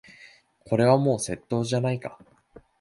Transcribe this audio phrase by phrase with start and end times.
[0.65, 2.17] これはもう窃盗じゃないか。